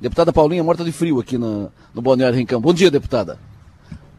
[0.00, 2.60] Deputada Paulinha morta de frio aqui no, no Balneário Rincão.
[2.60, 3.38] Bom dia, deputada.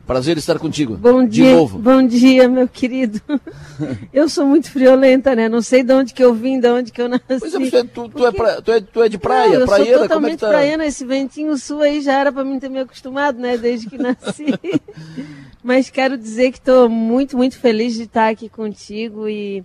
[0.05, 0.95] Prazer estar contigo.
[0.95, 1.79] Bom dia, de novo.
[1.79, 3.19] bom dia, meu querido.
[4.13, 5.47] Eu sou muito friolenta, né?
[5.47, 7.23] Não sei de onde que eu vim, de onde que eu nasci.
[7.27, 9.99] Pois é, tu, tu, é, pra, tu, é, tu é de praia, Não, eu praieira,
[9.99, 10.49] sou totalmente é que tá?
[10.49, 13.57] praiana, esse ventinho sul aí já era para mim ter me acostumado, né?
[13.57, 14.53] Desde que nasci.
[15.63, 19.63] Mas quero dizer que estou muito, muito feliz de estar aqui contigo e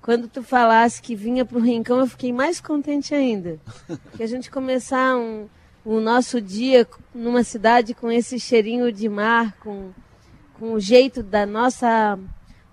[0.00, 3.58] quando tu falasse que vinha para o Rincão, eu fiquei mais contente ainda.
[4.16, 5.46] Que a gente começar um,
[5.88, 9.88] o nosso dia numa cidade com esse cheirinho de mar, com,
[10.58, 12.18] com o jeito da nossa,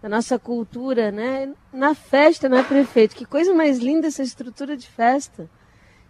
[0.01, 1.53] da nossa cultura, né?
[1.71, 3.15] Na festa, né, prefeito?
[3.15, 5.49] Que coisa mais linda essa estrutura de festa.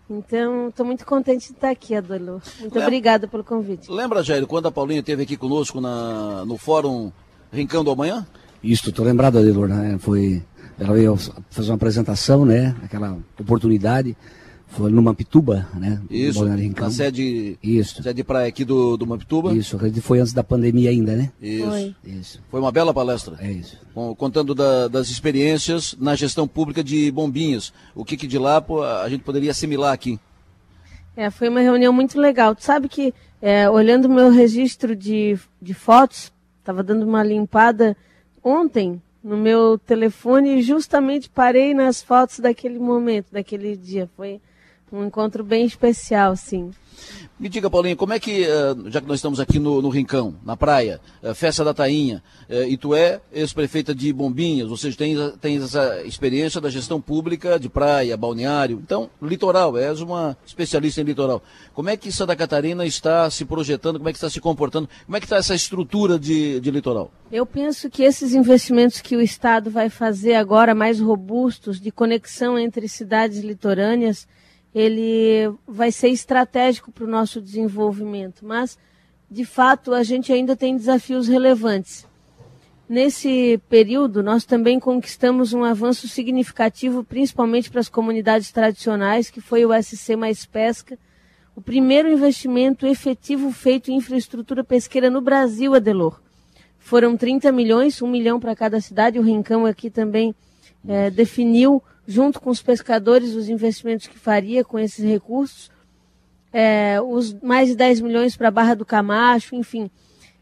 [0.10, 2.49] Então, estou muito contente de estar aqui, Adolfo.
[2.60, 3.91] Muito Lembra, obrigada pelo convite.
[3.91, 7.12] Lembra, Jair, quando a Paulinha esteve aqui conosco na, no Fórum
[7.54, 8.26] Rincão do Amanhã?
[8.63, 9.96] Isso, estou lembrado, Adelor, né?
[9.99, 10.44] Foi,
[10.80, 11.16] ela veio
[11.52, 12.76] fazer uma apresentação, né?
[12.84, 14.18] Aquela oportunidade.
[14.68, 16.02] Foi no Mampituba, né?
[16.10, 18.02] Isso, na sede, Isso.
[18.04, 19.54] sede de praia aqui do, do Mampituba.
[19.54, 21.32] Isso, acredito que foi antes da pandemia ainda, né?
[21.41, 21.68] Isso.
[21.68, 22.41] Foi, isso.
[22.49, 23.38] foi uma bela palestra.
[23.40, 23.77] É isso.
[24.18, 27.71] contando da, das experiências na gestão pública de Bombinhas.
[27.93, 30.20] O que, que de lá pô, a gente poderia assimilar aqui?
[31.16, 32.54] É, foi uma reunião muito legal.
[32.54, 37.96] Tu sabe que, é, olhando o meu registro de, de fotos, estava dando uma limpada
[38.43, 44.10] ontem no meu telefone e justamente parei nas fotos daquele momento, daquele dia.
[44.18, 44.41] Foi
[44.96, 46.71] um encontro bem especial, sim.
[47.38, 50.35] Me diga, Paulinho, como é que, eh, já que nós estamos aqui no, no Rincão,
[50.46, 54.96] na praia, eh, festa da Tainha, eh, e tu é ex-prefeita de Bombinhas, ou seja,
[54.96, 61.02] tens, tens essa experiência da gestão pública de praia, balneário, então, litoral, és uma especialista
[61.02, 61.43] em litoral.
[61.74, 65.18] Como é que Santa Catarina está se projetando, como é que está se comportando, como
[65.18, 67.12] é que está essa estrutura de, de litoral?
[67.30, 72.57] Eu penso que esses investimentos que o Estado vai fazer agora, mais robustos, de conexão
[72.57, 74.25] entre cidades litorâneas,
[74.75, 78.78] ele vai ser estratégico para o nosso desenvolvimento, mas
[79.31, 82.06] de fato a gente ainda tem desafios relevantes.
[82.88, 89.66] Nesse período, nós também conquistamos um avanço significativo, principalmente para as comunidades tradicionais, que foi
[89.66, 91.00] o SC Mais Pesca,
[91.56, 96.19] o primeiro investimento efetivo feito em infraestrutura pesqueira no Brasil, Adelor.
[96.78, 100.35] Foram 30 milhões, um milhão para cada cidade, o Rincão aqui também
[100.88, 105.72] é, definiu junto com os pescadores, os investimentos que faria com esses recursos,
[106.54, 109.90] é, os mais de 10 milhões para a Barra do Camacho, enfim.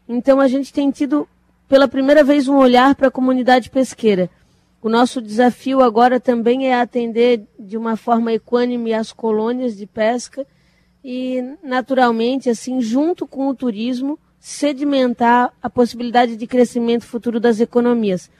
[0.08, 1.28] Então a gente tem tido
[1.68, 4.30] pela primeira vez um olhar para a comunidade pesqueira.
[4.82, 10.46] O nosso desafio agora também é atender de uma forma equânime as colônias de pesca
[11.02, 18.30] e, naturalmente, assim, junto com o turismo, sedimentar a possibilidade de crescimento futuro das economias.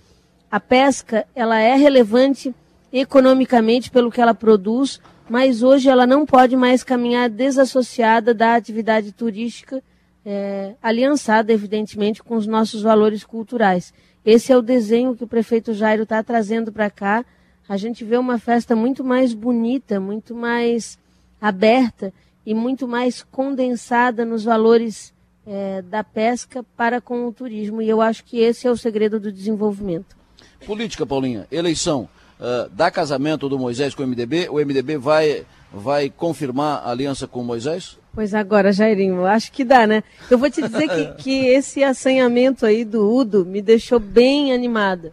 [0.51, 2.55] A pesca, ela é relevante
[2.95, 9.11] economicamente pelo que ela produz, mas hoje ela não pode mais caminhar desassociada da atividade
[9.11, 9.83] turística,
[10.25, 13.93] é, aliançada, evidentemente, com os nossos valores culturais.
[14.25, 17.25] Esse é o desenho que o prefeito Jairo está trazendo para cá.
[17.69, 20.97] A gente vê uma festa muito mais bonita, muito mais
[21.41, 22.13] aberta
[22.47, 25.13] e muito mais condensada nos valores
[25.45, 27.83] é, da pesca para com o turismo.
[27.83, 30.17] E eu acho que esse é o segredo do desenvolvimento.
[30.65, 32.09] Política, Paulinha, eleição
[32.41, 37.27] uh, dá casamento do Moisés com o MDB, o MDB vai, vai confirmar a aliança
[37.27, 37.99] com o Moisés?
[38.13, 40.05] Pois agora, Jairinho, acho que dá, né?
[40.31, 45.13] Eu vou te dizer que, que esse assanhamento aí do Udo me deixou bem animada.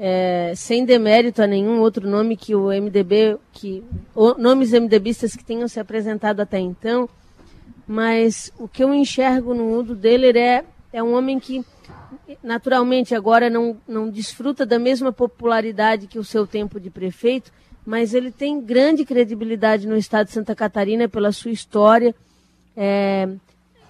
[0.00, 3.82] É, sem demérito a nenhum outro nome que o MDB, que
[4.38, 7.08] nomes MDBistas que tenham se apresentado até então,
[7.86, 11.64] mas o que eu enxergo no Udo dele é, é um homem que
[12.42, 17.50] naturalmente agora não, não desfruta da mesma popularidade que o seu tempo de prefeito,
[17.84, 22.14] mas ele tem grande credibilidade no estado de Santa Catarina pela sua história.
[22.76, 23.28] É,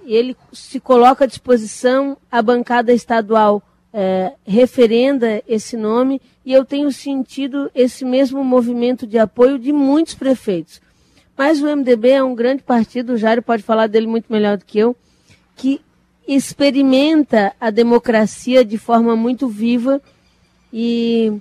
[0.04, 6.90] ele se coloca à disposição, a bancada estadual é, referenda esse nome e eu tenho
[6.92, 10.80] sentido esse mesmo movimento de apoio de muitos prefeitos.
[11.36, 14.64] Mas o MDB é um grande partido, o Jário pode falar dele muito melhor do
[14.64, 14.96] que eu,
[15.56, 15.80] que
[16.28, 20.00] experimenta a democracia de forma muito viva
[20.70, 21.32] e,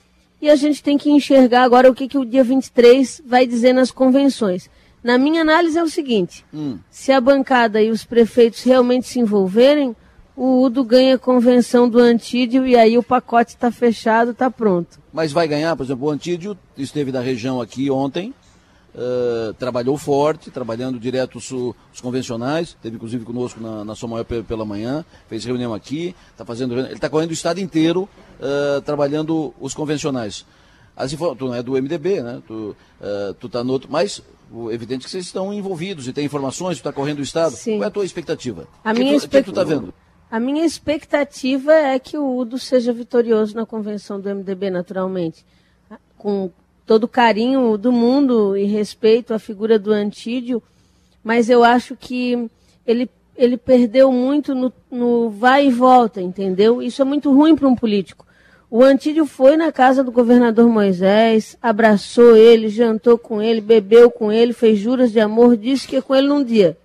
[0.41, 3.73] e a gente tem que enxergar agora o que, que o dia 23 vai dizer
[3.73, 4.69] nas convenções.
[5.03, 6.79] Na minha análise é o seguinte: hum.
[6.89, 9.95] se a bancada e os prefeitos realmente se envolverem,
[10.35, 14.99] o Udo ganha a convenção do Antídio e aí o pacote está fechado, está pronto.
[15.11, 18.33] Mas vai ganhar, por exemplo, o Antídio esteve na região aqui ontem,
[18.97, 24.23] Uh, trabalhou forte, trabalhando direto os, os convencionais, teve inclusive conosco na, na Sua Maior
[24.23, 28.09] pela manhã, fez reunião aqui, está fazendo ele está correndo o estado inteiro
[28.39, 30.47] uh, trabalhando os convencionais.
[30.95, 32.41] as tu não é do MDB, né?
[32.47, 34.23] Tu, uh, tu tá no outro, mas
[34.71, 37.51] evidente que vocês estão envolvidos e tem informações, tu está correndo o Estado.
[37.51, 37.77] Sim.
[37.77, 38.67] Qual é a tua expectativa?
[38.83, 39.45] A que minha tu, expect...
[39.45, 39.93] que tu tá vendo?
[40.29, 45.45] A minha expectativa é que o Udo seja vitorioso na convenção do MDB, naturalmente.
[46.17, 46.51] Com
[46.87, 50.63] todo o carinho do mundo e respeito à figura do Antídio,
[51.21, 52.49] mas eu acho que
[52.85, 56.81] ele, ele perdeu muito no, no vai e volta, entendeu?
[56.81, 58.25] Isso é muito ruim para um político.
[58.71, 64.31] O Antídio foi na casa do governador Moisés, abraçou ele, jantou com ele, bebeu com
[64.31, 66.77] ele, fez juras de amor, disse que ia com ele num dia.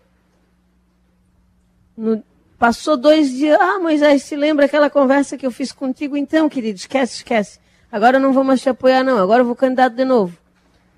[1.96, 2.22] No,
[2.58, 3.56] passou dois dias.
[3.60, 6.16] Ah, Moisés, se lembra aquela conversa que eu fiz contigo?
[6.16, 7.62] Então, querido, esquece, esquece.
[7.92, 9.18] Agora eu não vou mais te apoiar, não.
[9.18, 10.36] Agora eu vou candidato de novo.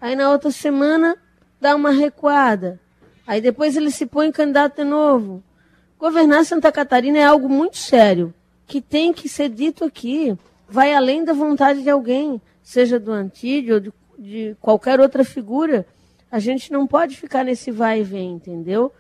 [0.01, 1.17] Aí na outra semana
[1.61, 2.81] dá uma recuada.
[3.27, 5.43] Aí depois ele se põe candidato de novo.
[5.99, 8.33] Governar Santa Catarina é algo muito sério,
[8.67, 10.39] que tem que ser dito aqui
[10.69, 15.87] vai além da vontade de alguém, seja do Antídio ou de, de qualquer outra figura.
[16.31, 18.93] A gente não pode ficar nesse vai e vem, entendeu?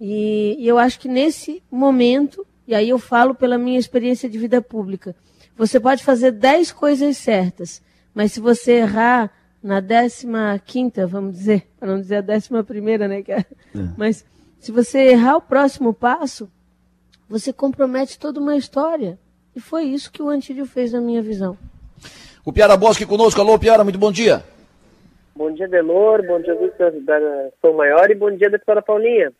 [0.00, 4.38] E, e eu acho que nesse momento, e aí eu falo pela minha experiência de
[4.38, 5.14] vida pública,
[5.56, 7.82] você pode fazer dez coisas certas,
[8.14, 9.30] mas se você errar
[9.62, 13.22] na décima quinta, vamos dizer, para não dizer a décima primeira, né?
[13.28, 13.44] É, é.
[13.96, 14.24] Mas
[14.58, 16.50] se você errar o próximo passo,
[17.28, 19.18] você compromete toda uma história.
[19.54, 21.56] E foi isso que o Antídio fez na minha visão.
[22.44, 23.40] O Piara Bosque conosco.
[23.40, 24.42] Alô, Piara, muito bom dia.
[25.34, 26.26] Bom dia, Delor.
[26.26, 27.18] Bom dia, Victor da
[27.60, 28.10] São Maior.
[28.10, 29.32] E bom dia, deputada Paulinha.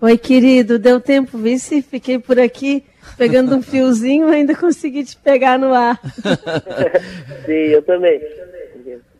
[0.00, 0.78] Oi, querido.
[0.78, 1.80] Deu tempo, vice?
[1.82, 2.84] Fiquei por aqui
[3.16, 6.00] pegando um fiozinho ainda consegui te pegar no ar.
[7.46, 8.20] Sim, eu também.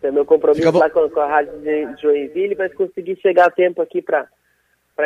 [0.00, 3.82] Tem meu compromisso lá com, com, a Rádio de Joinville, mas consegui chegar a tempo
[3.82, 4.28] aqui para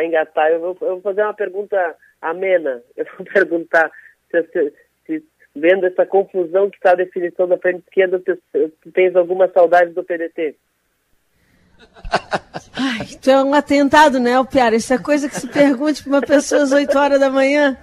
[0.05, 0.51] engatar.
[0.51, 2.83] Eu vou, eu vou fazer uma pergunta amena.
[2.97, 3.91] Eu vou perguntar
[4.31, 4.73] se,
[5.07, 5.25] se,
[5.55, 9.93] vendo essa confusão que está a definição da frente esquerda, tu, tu tens alguma saudade
[9.93, 10.55] do PDT?
[12.77, 14.77] Ai, tu é um atentado, né, Piara?
[14.77, 17.77] Isso é coisa que se pergunte para uma pessoa às 8 horas da manhã.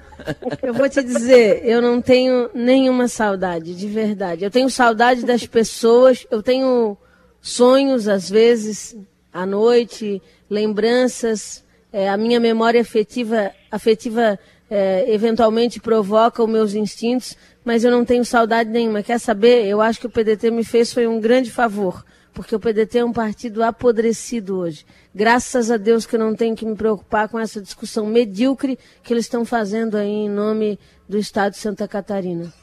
[0.62, 4.44] Eu vou te dizer, eu não tenho nenhuma saudade, de verdade.
[4.44, 6.98] Eu tenho saudade das pessoas, eu tenho
[7.42, 8.96] sonhos, às vezes,
[9.32, 11.64] à noite, lembranças.
[11.92, 14.38] É, a minha memória afetiva, afetiva
[14.70, 19.04] é, eventualmente provoca os meus instintos, mas eu não tenho saudade nenhuma.
[19.04, 19.66] Quer saber?
[19.66, 22.04] Eu acho que o PDT me fez foi um grande favor,
[22.38, 24.86] porque o PDT é um partido apodrecido hoje.
[25.14, 29.12] Graças a Deus que eu não tenho que me preocupar com essa discussão medíocre que
[29.12, 30.78] eles estão fazendo aí em nome
[31.10, 32.54] do Estado de Santa Catarina.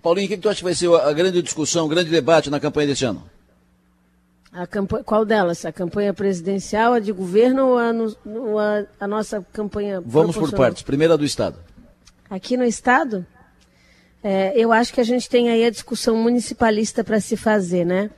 [0.00, 2.48] Paulinho, o que, que tu acha que vai ser a grande discussão, o grande debate
[2.48, 3.22] na campanha desse ano?
[4.50, 5.66] A campanha, qual delas?
[5.66, 10.50] A campanha presidencial, a de governo ou a, no, a, a nossa campanha Vamos por
[10.50, 10.82] partes.
[10.82, 11.58] Primeiro a do Estado.
[12.30, 13.26] Aqui no Estado,
[14.24, 18.08] é, eu acho que a gente tem aí a discussão municipalista para se fazer, né?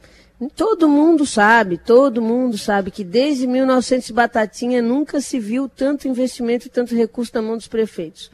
[0.50, 6.66] Todo mundo sabe, todo mundo sabe que desde 1900 Batatinha nunca se viu tanto investimento
[6.66, 8.30] e tanto recurso na mão dos prefeitos.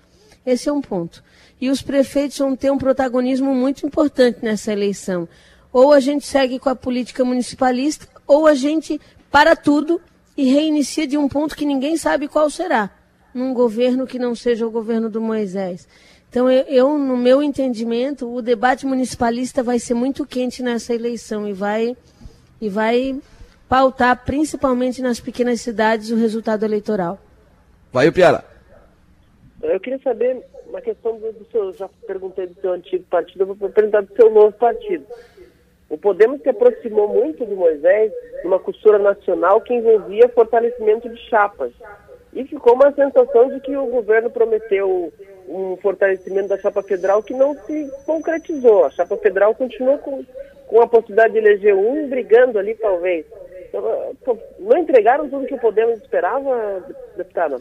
[0.47, 1.23] Esse é um ponto.
[1.61, 5.29] E os prefeitos vão ter um protagonismo muito importante nessa eleição.
[5.73, 9.01] Ou a gente segue com a política municipalista, ou a gente
[9.31, 10.01] para tudo
[10.37, 12.91] e reinicia de um ponto que ninguém sabe qual será,
[13.35, 15.87] num governo que não seja o governo do Moisés.
[16.31, 21.49] Então, eu, eu, no meu entendimento, o debate municipalista vai ser muito quente nessa eleição
[21.49, 21.97] e vai,
[22.61, 23.19] e vai
[23.69, 27.19] pautar, principalmente nas pequenas cidades, o resultado eleitoral.
[27.91, 28.45] Vai, o Piara.
[29.63, 33.55] Eu queria saber uma questão do, do seu, já perguntei do seu antigo partido, eu
[33.55, 35.07] vou perguntar do seu novo partido.
[35.89, 38.13] O Podemos se aproximou muito de Moisés
[38.45, 41.73] numa costura nacional que envolvia fortalecimento de chapas.
[42.35, 45.11] E ficou uma sensação de que o governo prometeu
[45.49, 48.85] um fortalecimento da chapa federal que não se concretizou.
[48.85, 50.25] A chapa federal continuou com,
[50.67, 53.25] com a possibilidade de eleger um, brigando ali, talvez.
[53.69, 56.85] Então, não entregaram tudo que o Podemos esperava,
[57.17, 57.59] deputada?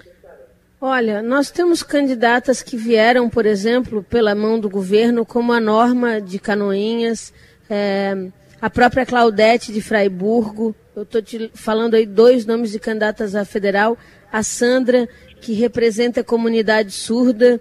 [0.79, 6.21] Olha, nós temos candidatas que vieram, por exemplo, pela mão do governo, como a Norma
[6.21, 7.33] de Canoinhas,
[7.69, 8.15] é,
[8.61, 13.45] a própria Claudete de Fraiburgo, eu estou te falando aí dois nomes de candidatas a
[13.45, 13.95] federal,
[14.31, 15.07] a Sandra,
[15.39, 17.59] que representa a comunidade surda,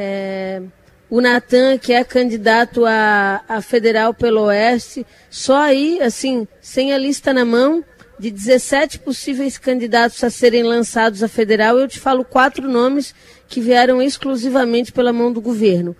[0.00, 0.62] é,
[1.10, 6.98] o Natan, que é candidato a, a federal pelo Oeste, só aí, assim, sem a
[6.98, 7.84] lista na mão,
[8.16, 13.12] de 17 possíveis candidatos a serem lançados a federal, eu te falo quatro nomes
[13.48, 15.96] que vieram exclusivamente pela mão do governo.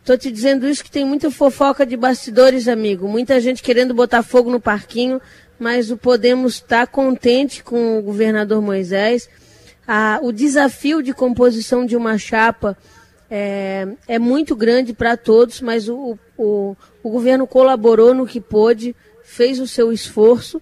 [0.00, 3.06] Estou te dizendo isso que tem muita fofoca de bastidores, amigo.
[3.06, 5.20] Muita gente querendo botar fogo no parquinho,
[5.58, 9.28] mas o Podemos está contente com o governador Moisés.
[9.86, 12.76] Ah, o desafio de composição de uma chapa
[13.34, 18.94] é, é muito grande para todos, mas o, o, o, governo colaborou no que pôde,
[19.22, 20.60] fez o seu esforço,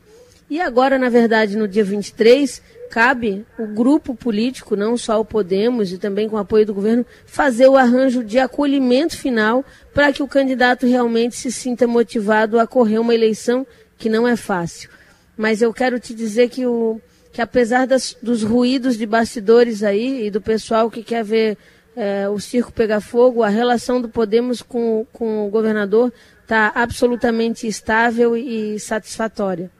[0.48, 5.92] e agora, na verdade, no dia 23, cabe o grupo político, não só o Podemos,
[5.92, 10.22] e também com o apoio do governo, fazer o arranjo de acolhimento final para que
[10.22, 13.66] o candidato realmente se sinta motivado a correr uma eleição
[13.98, 14.88] que não é fácil.
[15.36, 17.00] Mas eu quero te dizer que, o,
[17.32, 21.58] que apesar das, dos ruídos de bastidores aí e do pessoal que quer ver
[21.97, 27.66] é, o circo pegar fogo, a relação do Podemos com, com o governador está absolutamente
[27.66, 29.70] estável e satisfatória.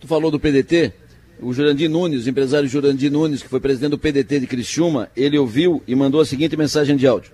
[0.00, 0.92] Tu falou do PDT,
[1.40, 5.38] o Jurandir Nunes, o empresário Jurandir Nunes, que foi presidente do PDT de Criciúma, ele
[5.38, 7.32] ouviu e mandou a seguinte mensagem de áudio.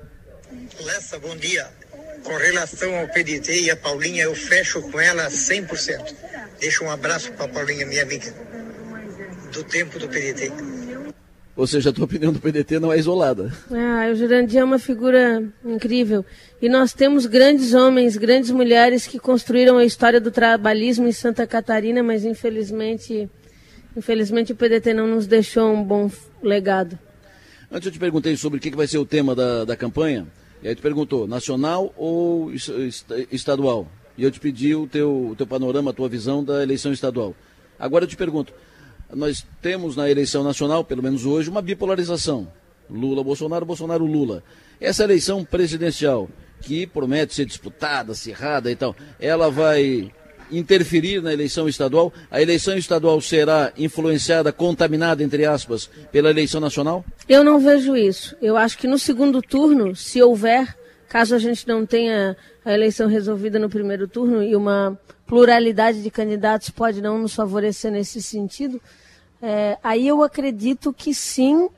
[0.85, 1.67] Lessa, bom dia.
[2.23, 6.15] Com relação ao PDT e a Paulinha, eu fecho com ela 100%.
[6.61, 8.35] Deixa um abraço para a Paulinha, minha amiga,
[9.53, 10.53] do tempo do PDT.
[11.59, 13.53] Ou seja, a tua opinião do PDT não é isolada.
[13.71, 16.25] Ah, o Jurandir é uma figura incrível.
[16.63, 21.47] E nós temos grandes homens, grandes mulheres que construíram a história do trabalhismo em Santa
[21.47, 23.29] Catarina, mas infelizmente
[23.99, 26.09] Infelizmente o PDT não nos deixou um bom
[26.41, 26.97] legado.
[27.71, 30.25] Antes eu te perguntei sobre o que vai ser o tema da, da campanha,
[30.63, 32.53] e aí tu perguntou, nacional ou
[33.33, 33.89] estadual?
[34.17, 37.35] E eu te pedi o teu, o teu panorama, a tua visão da eleição estadual.
[37.77, 38.53] Agora eu te pergunto,
[39.15, 42.49] nós temos na eleição nacional, pelo menos hoje, uma bipolarização.
[42.91, 44.43] Lula-Bolsonaro, Bolsonaro-Lula.
[44.81, 46.29] Essa eleição presidencial,
[46.61, 50.11] que promete ser disputada, acirrada e tal, ela vai
[50.51, 52.13] interferir na eleição estadual?
[52.31, 57.05] A eleição estadual será influenciada, contaminada, entre aspas, pela eleição nacional?
[57.29, 58.37] Eu não vejo isso.
[58.41, 60.75] Eu acho que no segundo turno, se houver,
[61.09, 62.37] caso a gente não tenha
[62.69, 67.91] a eleição resolvida no primeiro turno e uma pluralidade de candidatos pode não nos favorecer
[67.91, 68.79] nesse sentido,
[69.41, 71.71] é, aí eu acredito que sim,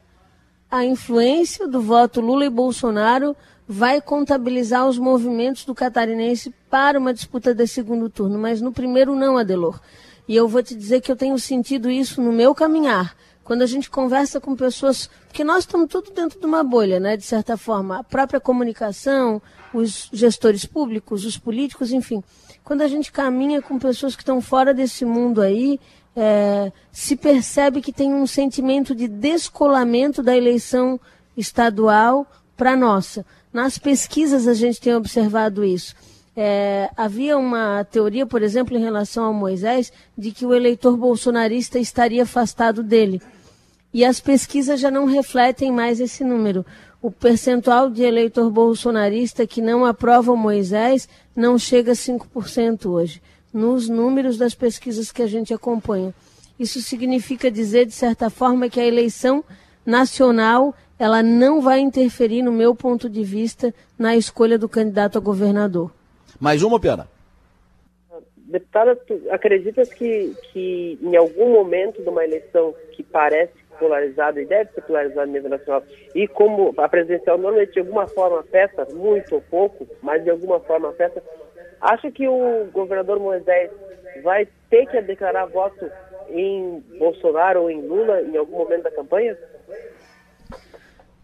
[0.69, 3.37] a influência do voto Lula e Bolsonaro
[3.69, 9.15] vai contabilizar os movimentos do catarinense para uma disputa de segundo turno, mas no primeiro
[9.15, 9.81] não, Adelor.
[10.27, 13.15] E eu vou te dizer que eu tenho sentido isso no meu caminhar.
[13.51, 17.17] Quando a gente conversa com pessoas, porque nós estamos tudo dentro de uma bolha, né,
[17.17, 19.43] de certa forma, a própria comunicação,
[19.75, 22.23] os gestores públicos, os políticos, enfim.
[22.63, 25.81] Quando a gente caminha com pessoas que estão fora desse mundo aí,
[26.15, 31.01] é, se percebe que tem um sentimento de descolamento da eleição
[31.37, 32.25] estadual
[32.57, 33.27] para nossa.
[33.53, 35.97] Nas pesquisas a gente tem observado isso.
[36.37, 41.81] É, havia uma teoria, por exemplo, em relação ao Moisés, de que o eleitor bolsonarista
[41.81, 43.21] estaria afastado dele.
[43.93, 46.65] E as pesquisas já não refletem mais esse número.
[47.03, 53.23] O percentual de eleitor bolsonarista que não aprova o Moisés não chega a 5% hoje,
[53.53, 56.15] nos números das pesquisas que a gente acompanha.
[56.59, 59.43] Isso significa dizer, de certa forma, que a eleição
[59.85, 65.21] nacional ela não vai interferir, no meu ponto de vista, na escolha do candidato a
[65.21, 65.91] governador.
[66.39, 67.09] Mais uma, Piara?
[68.37, 74.71] Deputada, acreditas que, que em algum momento de uma eleição que parece polarizada e deve
[74.73, 75.83] ser polarizada no nível nacional,
[76.15, 80.61] e como a presidencial normalmente de alguma forma afeta, muito ou pouco, mas de alguma
[80.61, 81.23] forma afeta,
[81.81, 83.71] acha que o governador Moisés
[84.23, 85.91] vai ter que declarar voto
[86.29, 89.37] em Bolsonaro ou em Lula em algum momento da campanha?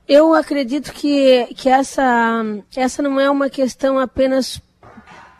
[0.08, 2.42] Eu acredito que, que essa,
[2.76, 4.60] essa não é uma questão apenas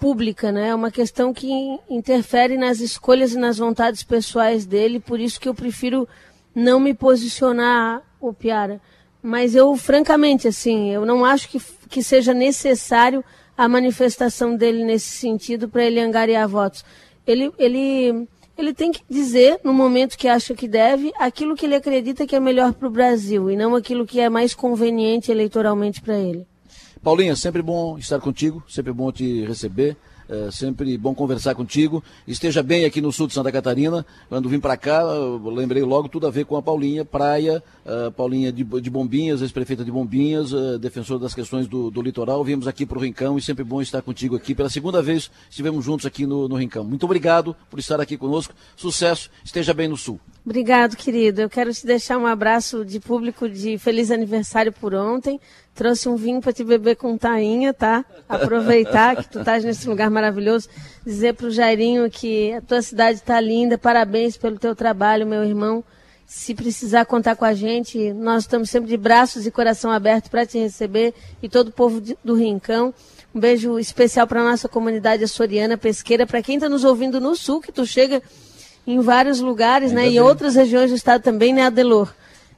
[0.00, 0.68] pública, né?
[0.68, 1.50] É uma questão que
[1.88, 6.08] interfere nas escolhas e nas vontades pessoais dele, por isso que eu prefiro
[6.56, 8.80] não me posicionar, o Piara.
[9.22, 11.60] Mas eu, francamente, assim, eu não acho que,
[11.90, 13.22] que seja necessário
[13.56, 16.82] a manifestação dele nesse sentido para ele angariar votos.
[17.26, 21.75] Ele, ele ele tem que dizer, no momento que acha que deve, aquilo que ele
[21.75, 26.00] acredita que é melhor para o Brasil e não aquilo que é mais conveniente eleitoralmente
[26.00, 26.46] para ele.
[27.02, 29.94] Paulinha, sempre bom estar contigo, sempre bom te receber.
[30.28, 32.02] É sempre bom conversar contigo.
[32.26, 34.04] Esteja bem aqui no sul de Santa Catarina.
[34.28, 35.02] Quando vim para cá,
[35.45, 39.85] lembrei logo tudo a ver com a Paulinha, praia, uh, Paulinha de, de Bombinhas, ex-prefeita
[39.85, 42.42] de Bombinhas, uh, defensora das questões do, do litoral.
[42.42, 44.54] Viemos aqui para o Rincão e sempre bom estar contigo aqui.
[44.54, 46.83] Pela segunda vez estivemos juntos aqui no, no Rincão.
[46.83, 48.52] Muito obrigado por estar aqui conosco.
[48.76, 50.21] Sucesso, esteja bem no sul.
[50.46, 51.40] Obrigado, querido.
[51.40, 55.40] Eu quero te deixar um abraço de público de feliz aniversário por ontem.
[55.74, 58.04] Trouxe um vinho para te beber com tainha, tá?
[58.28, 60.68] Aproveitar que tu estás nesse lugar maravilhoso.
[61.04, 63.76] Dizer para o Jairinho que a tua cidade está linda.
[63.76, 65.82] Parabéns pelo teu trabalho, meu irmão.
[66.24, 70.46] Se precisar contar com a gente, nós estamos sempre de braços e coração aberto para
[70.46, 71.12] te receber
[71.42, 72.94] e todo o povo do Rincão.
[73.34, 76.24] Um beijo especial para nossa comunidade açoriana pesqueira.
[76.24, 78.22] Para quem está nos ouvindo no sul, que tu chega
[78.87, 80.07] em vários lugares, Ainda né?
[80.09, 80.16] Bem.
[80.16, 82.12] E outras regiões do estado também, né, Adelor?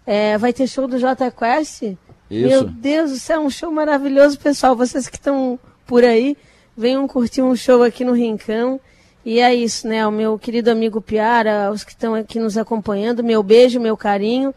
[0.06, 1.96] É, vai ter show do J Quest
[2.30, 2.48] isso.
[2.48, 4.76] Meu Deus do céu, um show maravilhoso, pessoal.
[4.76, 6.36] Vocês que estão por aí,
[6.76, 8.78] venham curtir um show aqui no Rincão.
[9.24, 10.06] E é isso, né?
[10.06, 14.54] O meu querido amigo Piara, os que estão aqui nos acompanhando, meu beijo, meu carinho.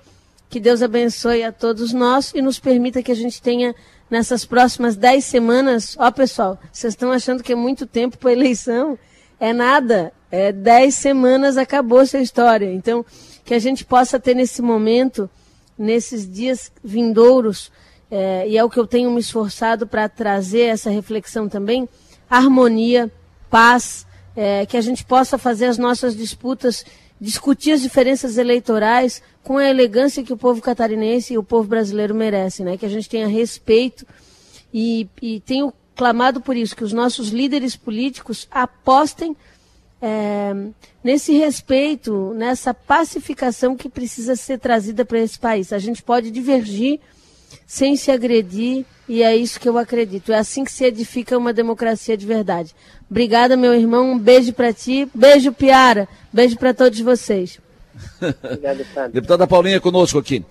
[0.50, 3.74] Que Deus abençoe a todos nós e nos permita que a gente tenha
[4.10, 5.96] nessas próximas dez semanas.
[5.98, 9.00] Ó, pessoal, vocês estão achando que é muito tempo para eleição?
[9.42, 10.14] É nada.
[10.32, 12.72] É dez semanas, acabou essa história.
[12.72, 13.04] Então,
[13.44, 15.28] que a gente possa ter nesse momento,
[15.76, 17.72] nesses dias vindouros,
[18.12, 21.90] é, e é o que eu tenho me esforçado para trazer essa reflexão também,
[22.30, 23.12] harmonia,
[23.50, 24.06] paz,
[24.36, 26.86] é, que a gente possa fazer as nossas disputas,
[27.20, 32.14] discutir as diferenças eleitorais com a elegância que o povo catarinense e o povo brasileiro
[32.14, 32.78] merecem, né?
[32.78, 34.06] que a gente tenha respeito
[34.72, 39.36] e, e tenho clamado por isso, que os nossos líderes políticos apostem
[40.02, 40.54] é,
[41.04, 45.72] nesse respeito, nessa pacificação que precisa ser trazida para esse país.
[45.72, 47.00] A gente pode divergir
[47.68, 50.32] sem se agredir, e é isso que eu acredito.
[50.32, 52.74] É assim que se edifica uma democracia de verdade.
[53.10, 54.14] Obrigada, meu irmão.
[54.14, 55.08] Um beijo para ti.
[55.14, 56.08] Beijo, Piara.
[56.32, 57.60] Beijo para todos vocês.
[58.44, 60.44] Obrigado, Deputada Paulinha conosco aqui.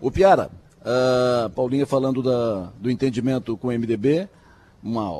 [0.00, 0.50] O Piara,
[0.80, 4.28] uh, Paulinha falando da, do entendimento com o MDB
[4.86, 5.10] uma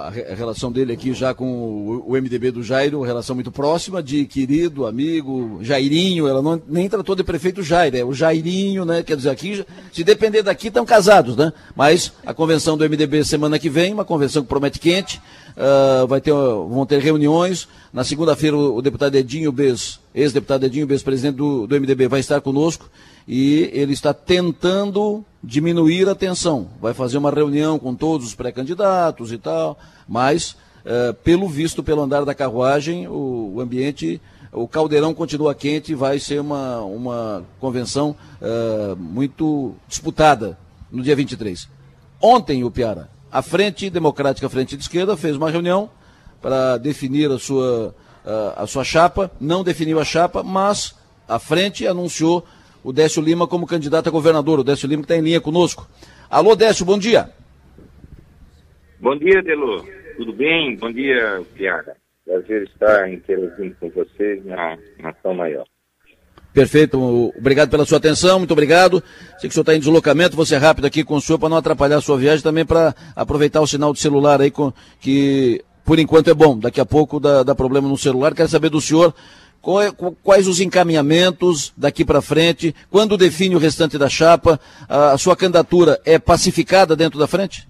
[0.00, 4.84] a relação dele aqui já com o, MDB do Jairo, relação muito próxima, de querido,
[4.84, 9.02] amigo, Jairinho, ela não, nem tratou de prefeito Jairo, é o Jairinho, né?
[9.02, 11.52] Quer dizer, aqui, se depender daqui, estão casados, né?
[11.76, 15.22] Mas a convenção do MDB semana que vem, uma convenção que promete quente,
[15.56, 17.68] uh, vai ter, vão ter reuniões.
[17.92, 22.20] Na segunda-feira, o, o, deputado Edinho Bez, ex-deputado Edinho Bez, presidente do, do MDB, vai
[22.20, 22.90] estar conosco
[23.26, 26.68] e ele está tentando diminuir a tensão.
[26.80, 32.02] Vai fazer uma reunião com todos os pré-candidatos e tal, mas, uh, pelo visto, pelo
[32.02, 34.20] andar da carruagem, o, o, ambiente,
[34.52, 40.58] o caldeirão continua quente e vai ser uma, uma convenção uh, muito disputada
[40.90, 41.68] no dia 23.
[42.20, 45.90] Ontem, o Piara, a Frente Democrática, a Frente de Esquerda, fez uma reunião
[46.40, 50.94] para definir a sua, uh, a sua chapa, não definiu a chapa, mas
[51.28, 52.44] a Frente anunciou
[52.82, 54.60] o Décio Lima como candidato a governador.
[54.60, 55.88] O Décio Lima que está em linha conosco.
[56.28, 57.30] Alô, Décio, bom dia.
[59.00, 59.84] Bom dia, Delo.
[60.16, 60.76] Tudo bem?
[60.76, 61.96] Bom dia, Piara.
[62.24, 65.66] Prazer estar interagindo com vocês na Nação Maior.
[66.52, 69.02] Perfeito, obrigado pela sua atenção, muito obrigado.
[69.38, 71.48] Sei que o senhor está em deslocamento, vou ser rápido aqui com o senhor para
[71.48, 74.52] não atrapalhar a sua viagem, também para aproveitar o sinal de celular aí,
[75.00, 78.34] que por enquanto é bom, daqui a pouco dá, dá problema no celular.
[78.34, 79.14] Quero saber do senhor
[79.62, 82.74] quais os encaminhamentos daqui para frente?
[82.90, 84.58] Quando define o restante da chapa?
[84.88, 87.66] A sua candidatura é pacificada dentro da frente?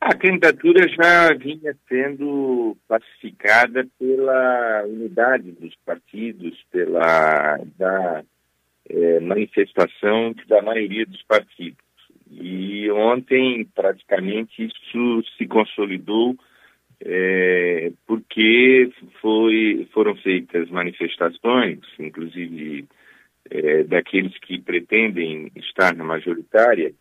[0.00, 8.22] A candidatura já vinha sendo pacificada pela unidade dos partidos, pela da,
[8.90, 11.78] é, manifestação da maioria dos partidos.
[12.30, 16.36] E ontem, praticamente, isso se consolidou
[17.04, 18.90] é, porque
[19.20, 22.86] foi, foram feitas manifestações, inclusive
[23.50, 26.92] é, daqueles que pretendem estar na majoritária,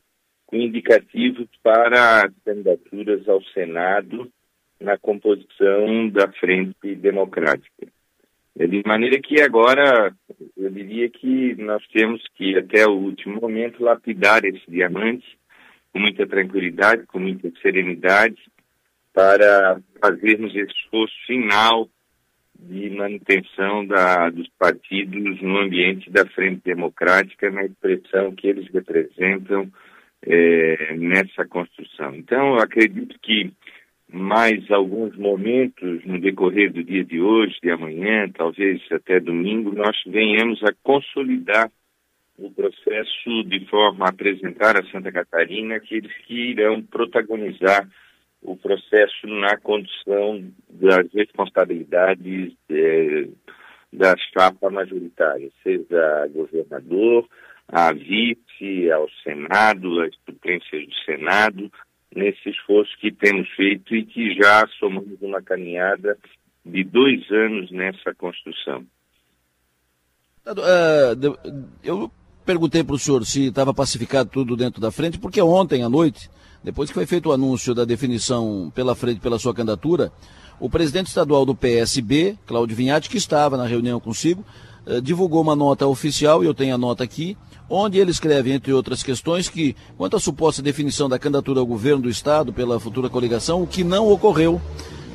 [0.45, 4.29] com indicativos para candidaturas ao Senado
[4.79, 7.87] na composição da Frente Democrática.
[8.55, 10.13] De maneira que agora
[10.55, 15.25] eu diria que nós temos que, até o último momento, lapidar esse diamante
[15.91, 18.37] com muita tranquilidade, com muita serenidade,
[19.13, 21.87] para fazermos esse esforço final
[22.59, 29.69] de manutenção da, dos partidos no ambiente da Frente Democrática, na expressão que eles representam
[30.25, 32.15] é, nessa construção.
[32.15, 33.51] Então, acredito que
[34.09, 39.97] mais alguns momentos no decorrer do dia de hoje, de amanhã, talvez até domingo, nós
[40.05, 41.69] venhamos a consolidar
[42.37, 47.87] o processo de forma a apresentar a Santa Catarina aqueles que irão protagonizar
[48.43, 53.27] o processo na condução das responsabilidades é,
[53.91, 57.27] da chapa majoritária, seja governador,
[57.67, 61.71] a vice, ao Senado, as suplências do Senado,
[62.15, 66.17] nesse esforço que temos feito e que já somamos uma caminhada
[66.65, 68.85] de dois anos nessa construção.
[70.45, 71.37] Uh,
[71.83, 72.11] eu
[72.45, 76.29] perguntei para o senhor se estava pacificado tudo dentro da frente, porque ontem à noite
[76.63, 80.11] depois que foi feito o anúncio da definição pela frente pela sua candidatura,
[80.59, 84.45] o presidente estadual do PSB, Cláudio Vinhati, que estava na reunião consigo,
[84.85, 87.37] eh, divulgou uma nota oficial, e eu tenho a nota aqui,
[87.69, 92.03] onde ele escreve, entre outras questões, que, quanto à suposta definição da candidatura ao governo
[92.03, 94.61] do Estado pela futura coligação, o que não ocorreu.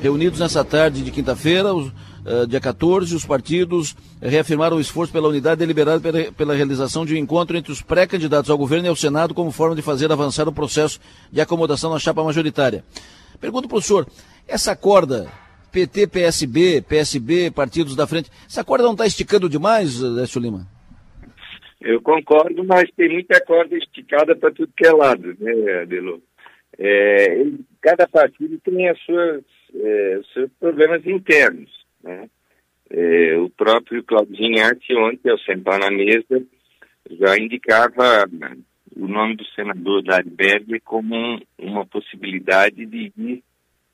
[0.01, 1.69] Reunidos nessa tarde de quinta-feira,
[2.25, 5.99] uh, dia 14, os partidos reafirmaram o esforço pela unidade deliberada
[6.31, 9.75] pela, realização de um encontro entre os pré-candidatos ao governo e ao Senado como forma
[9.75, 10.99] de fazer avançar o processo
[11.31, 12.83] de acomodação na chapa majoritária.
[13.39, 14.07] Pergunto senhor,
[14.47, 15.27] essa corda,
[15.71, 20.67] PT, PSB, PSB, partidos da frente, essa corda não está esticando demais, Décio Lima?
[21.79, 26.21] Eu concordo, mas tem muita corda esticada para tudo que é lado, né, Adelo?
[26.77, 27.45] É,
[27.81, 29.43] cada partido tem as suas,
[29.75, 31.69] é, seus problemas internos.
[32.03, 32.29] Né?
[32.89, 36.43] É, o próprio Claudinho Arte, ontem, ao sentar na mesa,
[37.09, 38.27] já indicava
[38.95, 43.43] o nome do senador Dário Berger como uma possibilidade de,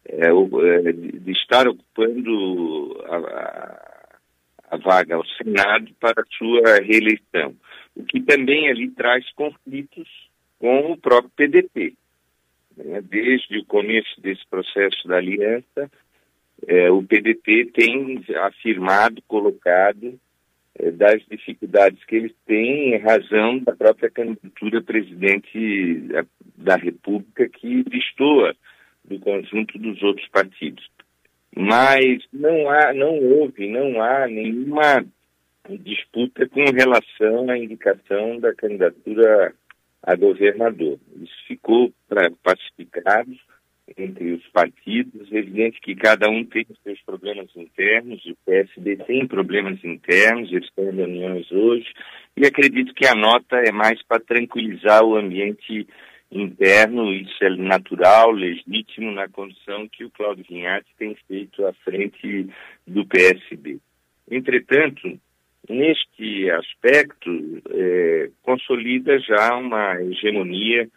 [0.05, 4.15] é, é, de estar ocupando a,
[4.71, 7.55] a, vaga ao Senado para sua reeleição,
[7.95, 10.07] o que também ali traz conflitos
[10.57, 11.93] com o próprio PDT.
[12.77, 13.01] Né?
[13.01, 15.91] Desde o começo desse processo da aliança,
[16.67, 20.19] é, o PDT tem afirmado, colocado
[20.77, 26.25] é, das dificuldades que eles têm em razão da própria candidatura presidente da,
[26.57, 28.55] da República que destoa
[29.03, 30.89] do conjunto dos outros partidos.
[31.55, 35.05] Mas não há, não houve, não há nenhuma
[35.69, 39.53] disputa com relação à indicação da candidatura
[40.03, 40.99] a governador.
[41.21, 41.91] Isso ficou
[42.43, 43.35] pacificado
[43.97, 45.31] entre os partidos.
[45.31, 50.51] É evidente que cada um tem os seus problemas internos, o PSD tem problemas internos,
[50.51, 51.91] eles estão em reuniões hoje,
[52.35, 55.87] e acredito que a nota é mais para tranquilizar o ambiente
[56.31, 62.49] interno, isso é natural, legítimo, na condição que o Cláudio Vinhati tem feito à frente
[62.85, 63.79] do PSB.
[64.29, 65.19] Entretanto,
[65.69, 70.89] neste aspecto, é, consolida já uma hegemonia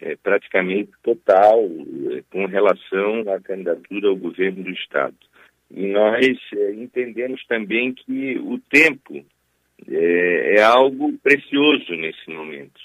[0.00, 1.64] é, praticamente total
[2.12, 5.16] é, com relação à candidatura ao governo do Estado.
[5.70, 9.24] E nós é, entendemos também que o tempo
[9.88, 12.80] é, é algo precioso nesse momento.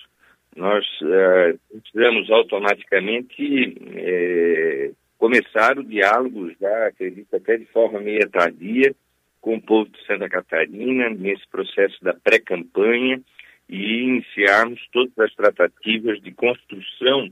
[0.55, 8.95] Nós é, precisamos automaticamente é, começar o diálogo, já acredito até de forma meia tardia,
[9.41, 13.21] com o povo de Santa Catarina, nesse processo da pré-campanha,
[13.67, 17.29] e iniciarmos todas as tratativas de construção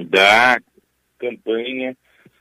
[0.00, 0.58] da
[1.18, 1.96] campanha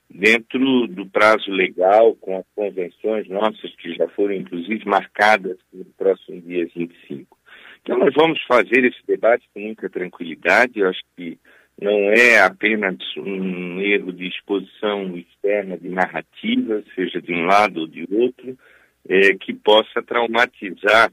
[0.10, 5.86] dentro do prazo legal, com as convenções nossas que já foram inclusive marcadas para o
[5.98, 7.38] próximo dia 25.
[7.82, 11.38] Então nós vamos fazer esse debate com muita tranquilidade, eu acho que
[11.80, 17.88] não é apenas um erro de exposição externa de narrativa, seja de um lado ou
[17.88, 18.58] de outro,
[19.08, 21.12] é, que possa traumatizar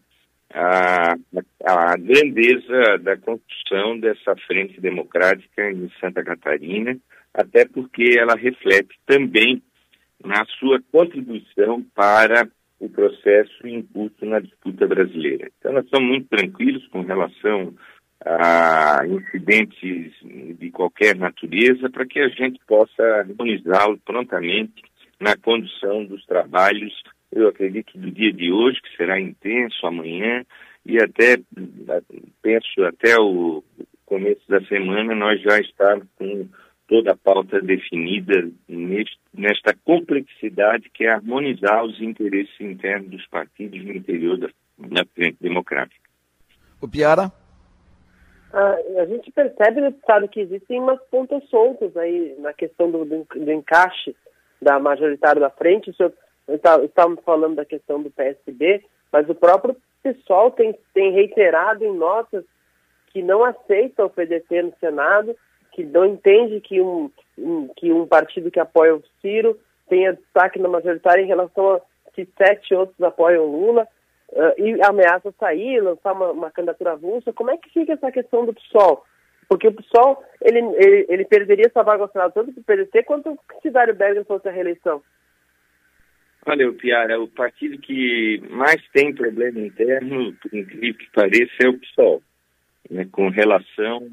[0.55, 1.17] a,
[1.65, 6.97] a grandeza da construção dessa frente democrática em Santa Catarina,
[7.35, 9.61] até porque ela reflete também
[10.25, 15.51] na sua contribuição para o processo em curso na disputa brasileira.
[15.59, 17.75] Então, nós estamos muito tranquilos com relação
[18.25, 24.83] a incidentes de qualquer natureza, para que a gente possa harmonizá-lo prontamente
[25.21, 26.93] na condução dos trabalhos
[27.35, 30.45] eu acredito, do dia de hoje, que será intenso amanhã,
[30.87, 31.39] e até,
[32.43, 33.63] penso, até o
[34.07, 36.47] começo da semana, nós já estamos com
[36.87, 43.83] toda a pauta definida neste, nesta complexidade que é harmonizar os interesses internos dos partidos
[43.83, 46.09] no interior da, da frente democrática.
[46.81, 47.33] O Piara?
[48.53, 53.27] Ah, a gente percebe, deputado, que existem umas pontas soltas aí na questão do, do,
[53.35, 54.15] do encaixe
[54.61, 55.91] da majoritária da frente.
[55.91, 56.13] O senhor
[56.49, 62.45] estávamos falando da questão do PSB, mas o próprio pessoal tem, tem reiterado em notas
[63.09, 65.37] que não aceita o PDT no Senado,
[65.73, 67.11] que não entende que um,
[67.77, 71.81] que um partido que apoia o Ciro tenha destaque na majoritária em relação a
[72.13, 73.89] que sete outros apoiam Lula,
[74.31, 77.33] uh, e ameaça sair, lançar uma, uma candidatura avulsa.
[77.33, 79.05] Como é que fica essa questão do PSOL?
[79.49, 83.03] Porque o PSOL, ele, ele, ele perderia essa vaga ao Senado tanto para o PDT
[83.05, 85.03] quanto se Dário Berger fosse a reeleição.
[86.47, 91.79] O Piara, o partido que mais tem problema interno, por incrível que pareça, é o
[91.79, 92.23] PSOL,
[92.91, 94.11] né, com relação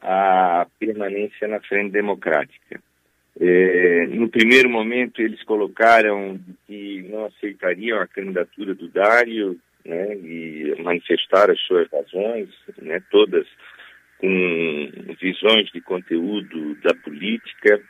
[0.00, 2.80] à permanência na frente democrática.
[3.40, 10.74] É, no primeiro momento, eles colocaram que não aceitariam a candidatura do Dário né, e
[10.82, 12.48] manifestaram as suas razões,
[12.82, 13.46] né, todas
[14.18, 17.80] com visões de conteúdo da política.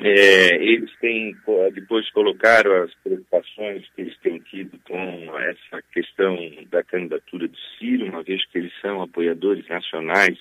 [0.00, 1.36] É, eles têm,
[1.72, 6.36] depois colocaram as preocupações que eles têm tido com essa questão
[6.70, 10.38] da candidatura do Ciro, uma vez que eles são apoiadores nacionais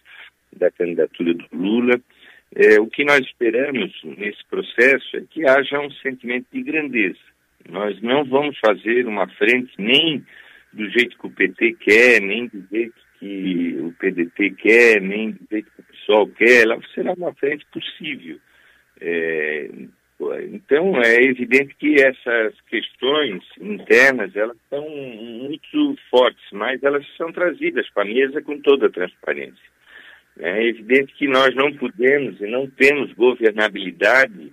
[0.55, 1.99] da candidatura do Lula.
[2.55, 7.17] É, o que nós esperamos nesse processo é que haja um sentimento de grandeza.
[7.67, 10.23] Nós não vamos fazer uma frente nem
[10.71, 15.47] do jeito que o PT quer, nem do jeito que o PDT quer, nem do
[15.49, 16.61] jeito que o PSOL quer.
[16.61, 18.39] Ela será uma frente possível
[19.01, 19.69] é,
[20.51, 27.87] Então, é evidente que essas questões internas, elas são muito fortes, mas elas são trazidas
[27.91, 29.77] para a mesa com toda a transparência.
[30.39, 34.51] É evidente que nós não podemos e não temos governabilidade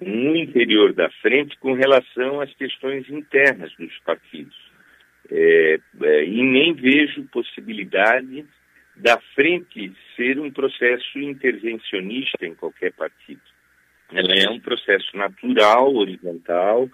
[0.00, 4.56] no interior da frente com relação às questões internas dos partidos.
[5.30, 8.44] É, é, e nem vejo possibilidade
[8.96, 13.40] da frente ser um processo intervencionista em qualquer partido.
[14.14, 16.88] É um processo natural, horizontal,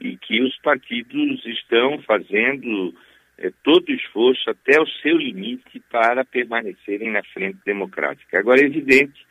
[0.00, 2.94] e que os partidos estão fazendo
[3.38, 8.38] é, todo o esforço até o seu limite para permanecerem na frente democrática.
[8.38, 9.26] Agora, é evidente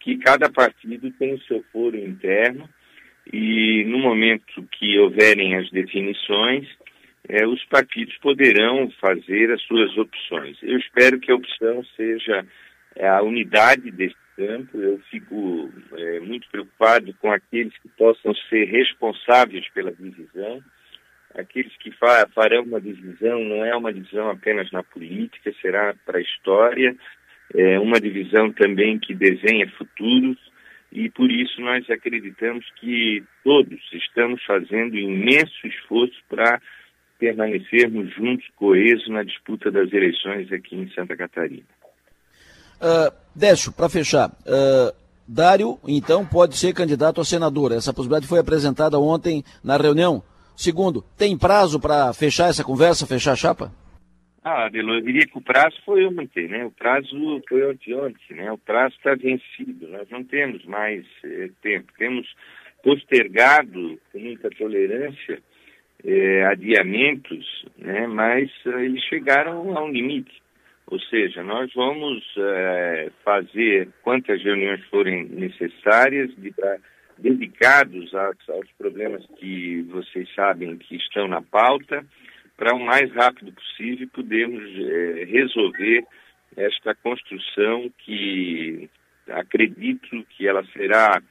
[0.00, 2.68] que cada partido tem o seu foro interno
[3.32, 6.66] e no momento que houverem as definições,
[7.28, 10.56] é, os partidos poderão fazer as suas opções.
[10.62, 12.44] Eu espero que a opção seja
[12.98, 14.78] a unidade desse campo.
[14.78, 20.62] Eu fico é, muito preocupado com aqueles que possam ser responsáveis pela divisão.
[21.34, 26.18] Aqueles que fa farão uma divisão não é uma divisão apenas na política, será para
[26.18, 26.96] a história,
[27.54, 30.38] é uma divisão também que desenha futuros
[30.92, 36.60] e por isso nós acreditamos que todos estamos fazendo imenso esforço para
[37.18, 41.79] permanecermos juntos, coesos na disputa das eleições aqui em Santa Catarina.
[42.80, 44.94] Uh, Décio, para fechar, uh,
[45.26, 47.70] Dário, então, pode ser candidato a senador.
[47.70, 50.22] Essa possibilidade foi apresentada ontem na reunião.
[50.56, 53.72] Segundo, tem prazo para fechar essa conversa, fechar a chapa?
[54.42, 56.64] Ah, Adelo, eu diria que o prazo foi ontem, né?
[56.64, 57.10] O prazo
[57.48, 57.62] foi
[57.94, 58.50] ontem, né?
[58.50, 59.86] O prazo está vencido.
[59.88, 61.92] Nós não temos mais eh, tempo.
[61.98, 62.26] Temos
[62.82, 65.42] postergado com muita tolerância
[66.04, 68.06] eh, adiamentos, né?
[68.06, 70.42] Mas eh, eles chegaram a um limite.
[70.90, 76.52] Ou seja, nós vamos eh, fazer quantas reuniões forem necessárias de,
[77.16, 82.04] dedicados aos, aos problemas que vocês sabem que estão na pauta
[82.56, 86.04] para o mais rápido possível podermos é, resolver
[86.56, 88.90] esta construção que
[89.28, 91.22] acredito que ela será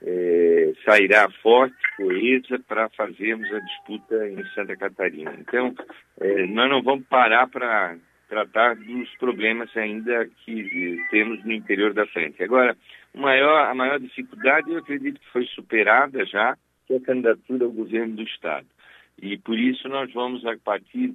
[0.00, 5.34] é, sairá forte, coesa para fazermos a disputa em Santa Catarina.
[5.40, 5.74] Então,
[6.20, 7.96] é, nós não vamos parar para
[8.28, 12.42] tratar dos problemas ainda que temos no interior da frente.
[12.42, 12.76] Agora,
[13.14, 17.72] maior, a maior dificuldade, eu acredito que foi superada já, que é a candidatura ao
[17.72, 18.66] governo do Estado.
[19.20, 21.12] E por isso nós vamos, a partir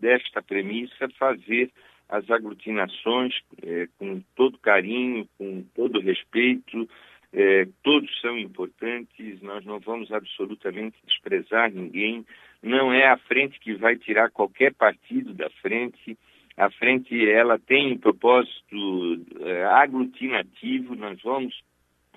[0.00, 1.70] desta premissa, fazer
[2.08, 6.88] as aglutinações é, com todo carinho, com todo respeito.
[7.32, 12.24] É, todos são importantes, nós não vamos absolutamente desprezar ninguém.
[12.62, 16.16] Não é a frente que vai tirar qualquer partido da frente.
[16.56, 20.94] A frente ela tem um propósito é, aglutinativo.
[20.94, 21.54] Nós vamos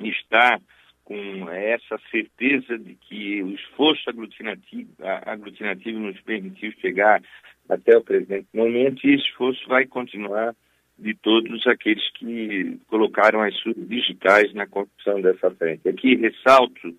[0.02, 0.62] estar
[1.04, 4.90] com essa certeza de que o esforço aglutinativo,
[5.26, 7.22] aglutinativo nos permitiu chegar
[7.68, 10.56] até o presente momento e esse esforço vai continuar
[10.98, 15.88] de todos aqueles que colocaram as suas digitais na construção dessa frente.
[15.88, 16.96] Aqui ressalto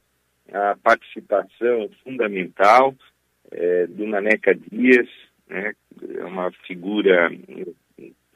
[0.52, 2.94] a participação fundamental
[3.52, 5.08] é, do Maneca Dias,
[5.50, 5.74] né,
[6.16, 7.30] é uma figura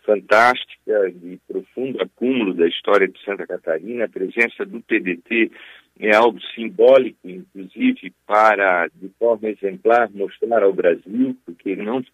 [0.05, 4.05] fantástica, de profundo acúmulo da história de Santa Catarina.
[4.05, 5.51] A presença do PDT
[5.99, 12.05] é algo simbólico, inclusive, para, de forma exemplar, mostrar ao Brasil, porque não,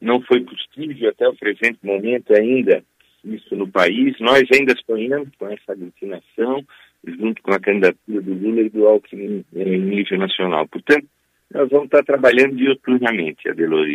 [0.00, 2.82] não foi possível até o presente momento ainda
[3.24, 4.18] isso no país.
[4.20, 6.64] Nós ainda sonhamos com essa aglutinação,
[7.04, 10.66] junto com a candidatura do Lula e do Alckmin em nível nacional.
[10.68, 11.06] Portanto,
[11.52, 13.86] nós vamos estar trabalhando dioturnamente, Adelor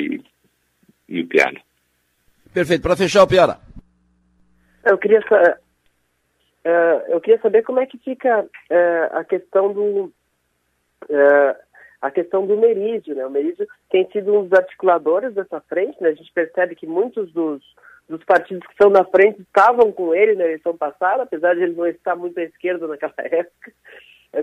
[1.11, 1.59] e, o Piano.
[2.53, 2.81] Perfeito.
[2.81, 3.57] Para fechar, o Piara.
[4.85, 6.71] Eu queria, uh,
[7.07, 10.11] eu queria saber como é que fica uh, a questão do
[11.03, 11.55] uh,
[12.01, 13.25] a questão do Merídio, né?
[13.25, 16.09] O Merídio tem sido um dos articuladores dessa frente, né?
[16.09, 17.61] A gente percebe que muitos dos,
[18.09, 21.75] dos partidos que estão na frente estavam com ele na eleição passada, apesar de ele
[21.75, 23.71] não estar muito à esquerda naquela época.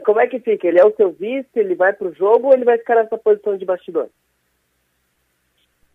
[0.05, 0.69] Como é que fica?
[0.69, 3.19] Ele é o seu vice, ele vai para o jogo ou ele vai ficar nessa
[3.19, 4.09] posição de bastidor?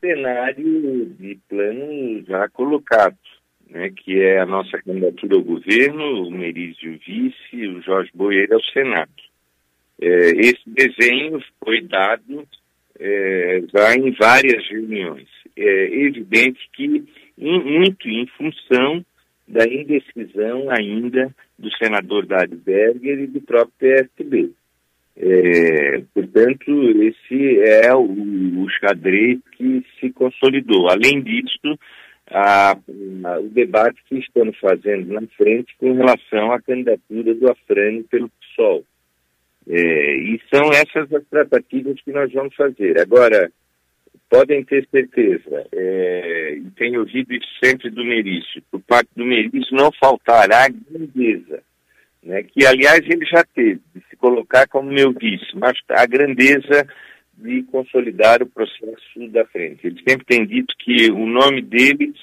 [0.04, 3.18] Cenário de plano já colocado,
[3.70, 8.64] né, que é a nossa candidatura ao governo, o Merizio vice, o Jorge Boeira ao
[8.64, 9.12] Senado.
[10.02, 12.46] É, esse desenho foi dado
[13.00, 15.30] é, já em várias reuniões.
[15.56, 17.06] É evidente que
[17.38, 19.06] em, muito em função
[19.48, 24.52] da indecisão ainda do senador Dário Berger e do próprio PSB.
[25.16, 30.90] É, portanto, esse é o, o, xadrez que se consolidou.
[30.90, 31.78] Além disso,
[32.30, 38.04] a, a, o debate que estamos fazendo na frente com relação à candidatura do Afrânio
[38.06, 38.84] pelo PSOL.
[39.68, 43.00] É, e são essas as tratativas que nós vamos fazer.
[43.00, 43.52] Agora,
[44.30, 49.92] podem ter certeza, é, tenho ouvido isso sempre do Merício, por parte do Merício não
[49.92, 51.62] faltará grandeza,
[52.24, 56.88] né, que aliás ele já teve, de se colocar como meu vice, mas a grandeza
[57.38, 59.86] de consolidar o processo da frente.
[59.86, 62.14] Ele sempre tem dito que o nome dele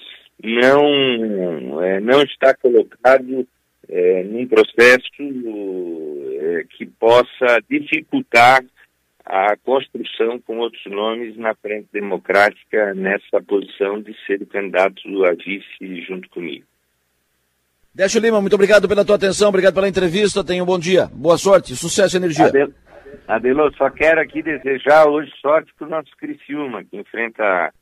[0.43, 3.47] não, é, não está colocado
[3.89, 5.05] é, num processo
[6.41, 8.65] é, que possa dificultar
[9.25, 15.33] a construção com outros nomes na frente democrática nessa posição de ser o candidato a
[15.33, 16.65] vice junto comigo.
[17.95, 21.37] Décio Lima, muito obrigado pela tua atenção, obrigado pela entrevista, tenha um bom dia, boa
[21.37, 22.47] sorte, sucesso e energia.
[22.47, 22.71] Adel,
[23.27, 27.73] Adelo, só quero aqui desejar hoje sorte para o nosso Criciúma, que enfrenta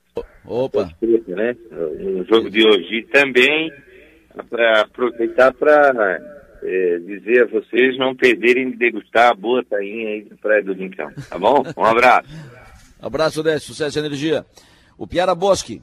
[0.45, 0.91] Opa.
[1.03, 1.57] Né,
[2.01, 2.99] no jogo de hoje.
[2.99, 3.71] E também
[4.49, 6.19] para aproveitar para
[6.63, 10.73] é, dizer a vocês não perderem de degustar a boa tainha aí da Praia do
[10.73, 11.11] Rincão.
[11.29, 11.63] Tá bom?
[11.77, 12.29] Um abraço.
[13.01, 13.69] abraço, Décio.
[13.69, 14.45] Sucesso e energia.
[14.97, 15.83] O Piara Bosque.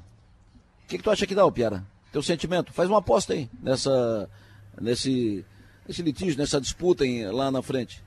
[0.84, 1.84] O que, que tu acha que dá, o Piara?
[2.16, 2.72] Teu sentimento?
[2.72, 4.30] Faz uma aposta aí nessa,
[4.80, 5.46] nesse,
[5.86, 8.02] nesse litígio, nessa disputa em, lá na frente.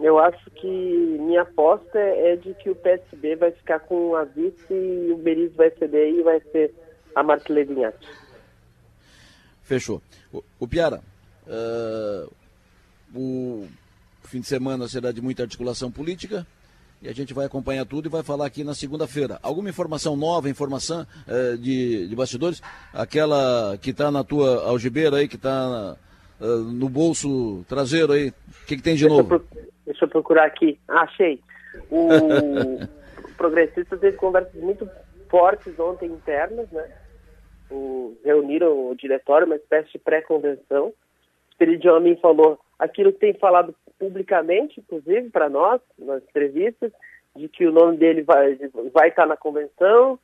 [0.00, 0.68] Eu acho que
[1.18, 5.56] minha aposta é de que o PSB vai ficar com a vice e o Berizzo
[5.56, 6.72] vai ceder e vai ser
[7.16, 8.06] a Marta Levinhati.
[9.64, 10.00] Fechou.
[10.32, 11.02] O, o Piara,
[11.48, 12.32] uh,
[13.12, 13.66] o
[14.22, 16.46] fim de semana será de muita articulação política
[17.04, 19.38] e a gente vai acompanhar tudo e vai falar aqui na segunda-feira.
[19.42, 22.62] Alguma informação nova, informação uh, de, de bastidores?
[22.94, 25.96] Aquela que está na tua algibeira aí, que está
[26.40, 29.34] uh, no bolso traseiro aí, o que, que tem de deixa novo?
[29.34, 29.44] Eu
[29.84, 30.78] deixa eu procurar aqui.
[30.88, 31.38] Ah, achei.
[33.34, 34.88] O progressista teve conversas muito
[35.28, 36.88] fortes ontem internas, né?
[37.68, 40.92] O, reuniram o diretório, uma espécie de pré-convenção.
[41.50, 46.92] Esperidião me falou aquilo que tem falado publicamente, inclusive para nós, nas entrevistas,
[47.34, 48.56] de que o nome dele vai,
[48.92, 50.18] vai estar na convenção,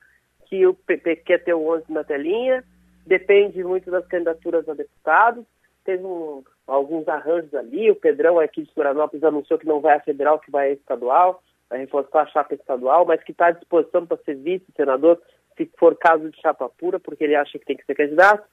[0.46, 2.64] que o PP quer ter o 11 na telinha,
[3.07, 5.44] depende muito das candidaturas a deputados.
[5.85, 10.01] Teve um, alguns arranjos ali, o Pedrão aqui de Florianópolis anunciou que não vai a
[10.01, 14.07] federal, que vai a estadual, vai reforçar a chapa estadual, mas que está à disposição
[14.07, 15.20] para ser vice-senador,
[15.57, 18.46] se for caso de chapa pura, porque ele acha que tem que ser candidato.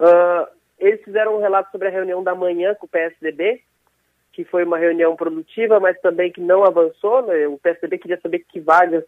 [0.00, 3.60] Uh, eles fizeram um relato sobre a reunião da manhã com o PSDB,
[4.32, 7.22] que foi uma reunião produtiva, mas também que não avançou.
[7.22, 7.46] Né?
[7.46, 9.04] O PSDB queria saber que vagas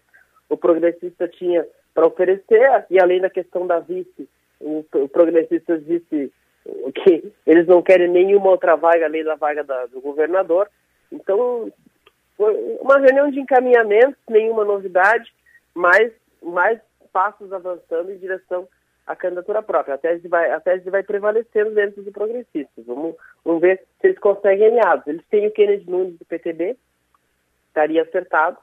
[0.49, 4.29] o progressista tinha para oferecer, e além da questão da vice,
[4.61, 6.33] o, progressista disse
[6.95, 10.69] que eles não querem nenhuma outra vaga além da vaga da, do governador.
[11.11, 11.73] Então,
[12.37, 15.33] foi uma reunião de encaminhamento, nenhuma novidade,
[15.75, 16.81] mas mais
[17.13, 18.69] passos avançando em direção
[19.07, 19.95] à candidatura própria.
[19.95, 22.85] A tese vai, a tese vai prevalecendo dentro do progressistas.
[22.87, 23.15] Vamos,
[23.45, 25.07] vamos ver se eles conseguem alinhados.
[25.07, 26.77] Eles têm o Kennedy Nunes do PTB,
[27.69, 28.59] estaria acertado.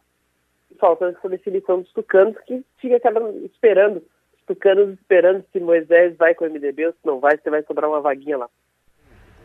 [0.79, 2.99] Falta a definição dos tucanos, que fica
[3.45, 4.03] esperando
[4.45, 7.89] tucanos esperando se Moisés vai com o MDB ou se não vai, se vai sobrar
[7.89, 8.49] uma vaguinha lá.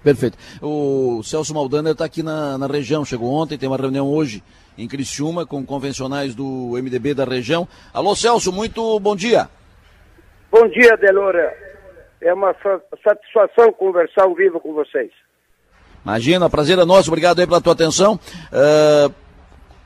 [0.03, 0.39] Perfeito.
[0.63, 4.43] O Celso Maldaner está aqui na, na região, chegou ontem, tem uma reunião hoje
[4.77, 7.67] em Criciúma com convencionais do MDB da região.
[7.93, 9.49] Alô, Celso, muito bom dia.
[10.51, 11.55] Bom dia, Delora.
[12.21, 12.55] É uma
[13.05, 15.11] satisfação conversar ao vivo com vocês.
[16.05, 18.19] Imagina, prazer é nosso, obrigado aí pela tua atenção.
[18.51, 19.13] Uh,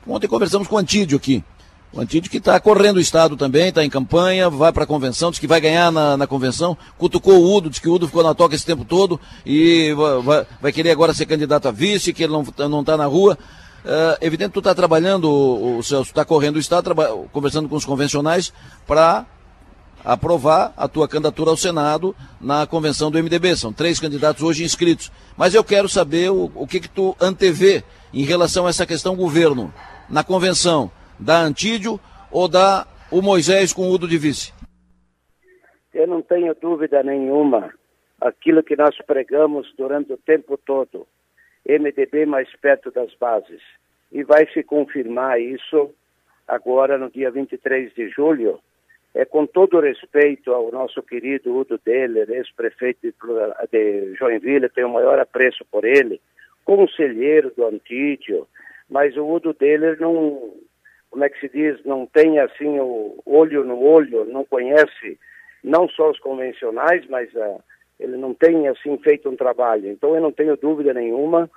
[0.07, 1.43] ontem conversamos com o Antídio aqui.
[1.91, 5.29] O Antídio que está correndo o Estado também, está em campanha, vai para a convenção,
[5.29, 8.23] diz que vai ganhar na, na, convenção, cutucou o Udo, diz que o Udo ficou
[8.23, 12.23] na toca esse tempo todo e vai, vai querer agora ser candidato a vice, que
[12.23, 13.37] ele não está na rua.
[13.83, 16.95] Uh, evidente tu está trabalhando, o Celso, está correndo o Estado,
[17.33, 18.53] conversando com os convencionais
[18.87, 19.25] para
[20.03, 23.55] aprovar a tua candidatura ao Senado na convenção do MDB.
[23.55, 25.11] São três candidatos hoje inscritos.
[25.37, 29.15] Mas eu quero saber o, o que, que tu antevê em relação a essa questão
[29.15, 29.73] governo
[30.09, 31.99] na convenção da Antídio
[32.31, 34.51] ou da o Moisés com o Udo de vice?
[35.93, 37.71] Eu não tenho dúvida nenhuma.
[38.19, 41.05] Aquilo que nós pregamos durante o tempo todo,
[41.67, 43.61] MDB mais perto das bases.
[44.11, 45.91] E vai se confirmar isso
[46.47, 48.59] agora no dia 23 de julho.
[49.13, 53.13] É com todo respeito ao nosso querido Udo Deller, ex-prefeito
[53.71, 56.19] de Joinville, tenho o maior apreço por ele,
[56.65, 58.47] conselheiro do Antídio,
[58.89, 60.53] mas o Udo Deller não,
[61.11, 65.19] como é que se diz, não tem assim o olho no olho, não conhece
[65.63, 67.61] não só os convencionais, mas uh,
[67.99, 69.89] ele não tem assim feito um trabalho.
[69.89, 71.49] Então eu não tenho dúvida nenhuma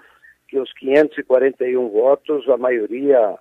[0.48, 3.36] que os 541 votos, a maioria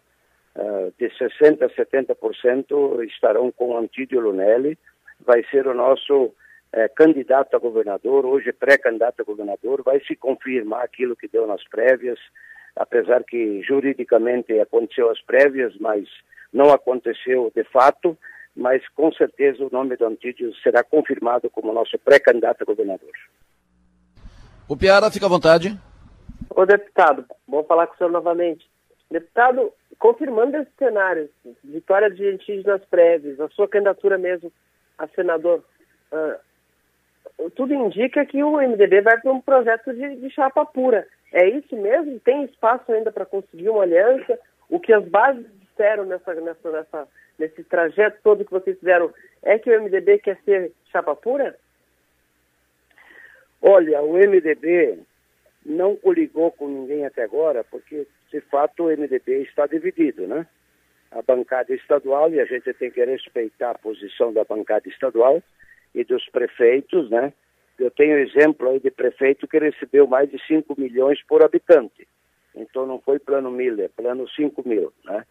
[0.56, 4.78] uh, de 60% a 70% estarão com Antídio Lunelli,
[5.20, 6.34] vai ser o nosso uh,
[6.96, 12.20] candidato a governador, hoje pré-candidato a governador, vai se confirmar aquilo que deu nas prévias,
[12.76, 16.08] apesar que juridicamente aconteceu as prévias, mas
[16.52, 18.18] não aconteceu de fato,
[18.56, 23.12] mas com certeza o nome do Antídio será confirmado como nosso pré-candidato a governador.
[24.68, 25.78] O Piara, fica à vontade.
[26.50, 28.66] Ô deputado, vou falar com o senhor novamente.
[29.16, 31.30] Deputado, confirmando esse cenário,
[31.64, 34.52] vitória de Antídio nas prévias, a sua candidatura mesmo
[34.98, 35.64] a senador,
[36.12, 41.08] uh, tudo indica que o MDB vai para um projeto de, de chapa pura.
[41.32, 42.20] É isso mesmo?
[42.20, 44.38] Tem espaço ainda para conseguir uma aliança?
[44.70, 47.08] O que as bases disseram nessa, nessa, nessa,
[47.40, 51.56] nesse trajeto todo que vocês fizeram é que o MDB quer ser chapa pura?
[53.62, 55.00] Olha, o MDB
[55.66, 58.06] não coligou com ninguém até agora, porque
[58.36, 60.46] de fato o MDB está dividido, né?
[61.10, 65.42] A bancada estadual, e a gente tem que respeitar a posição da bancada estadual
[65.94, 67.32] e dos prefeitos, né?
[67.80, 72.06] Eu tenho exemplo aí de prefeito que recebeu mais de 5 milhões por habitante.
[72.54, 75.24] Então não foi plano Miller, plano 5 mil, né?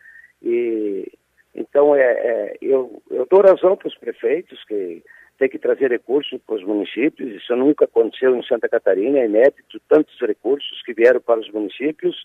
[0.43, 1.13] E
[1.55, 5.03] então é, é eu, eu dou razão para os prefeitos que
[5.39, 7.35] tem que trazer recursos para os municípios.
[7.35, 12.17] Isso nunca aconteceu em Santa Catarina, é inédito, tantos recursos que vieram para os municípios